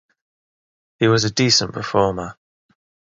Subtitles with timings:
[0.97, 2.35] He was a decent performer.